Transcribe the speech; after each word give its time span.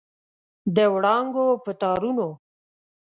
د 0.75 0.77
وړانګو 0.93 1.45
په 1.63 1.71
تارونو 1.81 2.27